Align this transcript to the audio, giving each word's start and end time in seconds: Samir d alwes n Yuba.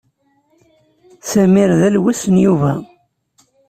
Samir 1.29 1.69
d 1.79 1.81
alwes 1.87 2.21
n 2.33 2.35
Yuba. 2.43 2.73